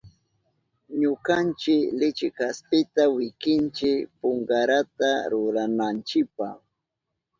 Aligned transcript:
Ñukanchi 0.99 1.75
lichi 1.99 2.27
kaspita 2.39 3.03
wikinchi 3.15 3.91
punkarata 4.19 5.11
rurananchipa. 5.31 6.47